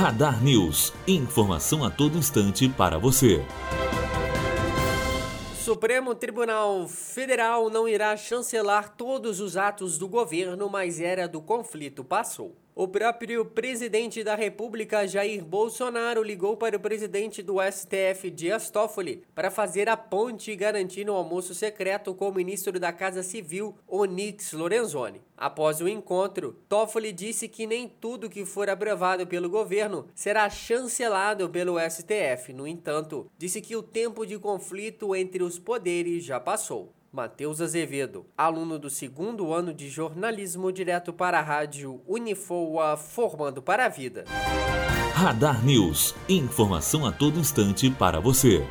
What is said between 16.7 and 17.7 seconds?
o presidente do